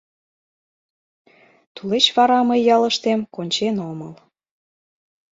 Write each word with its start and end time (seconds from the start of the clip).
Тулеч 1.75 2.05
вара 2.17 2.39
мый 2.49 2.61
ялыштем 2.75 3.19
кончен 3.35 3.75
омыл... 3.89 4.13